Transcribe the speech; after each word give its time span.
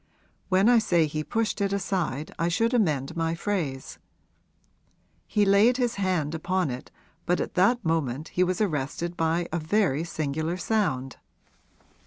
When 0.49 0.67
I 0.67 0.79
say 0.79 1.05
he 1.05 1.23
pushed 1.23 1.61
it 1.61 1.71
aside 1.71 2.33
I 2.39 2.47
should 2.47 2.73
amend 2.73 3.15
my 3.15 3.35
phrase; 3.35 3.99
he 5.27 5.45
laid 5.45 5.77
his 5.77 5.93
hand 6.01 6.33
upon 6.33 6.71
it, 6.71 6.89
but 7.27 7.39
at 7.39 7.53
that 7.53 7.85
moment 7.85 8.29
he 8.29 8.43
was 8.43 8.59
arrested 8.59 9.15
by 9.15 9.47
a 9.51 9.59
very 9.59 10.03
singular 10.03 10.57
sound. 10.57 11.17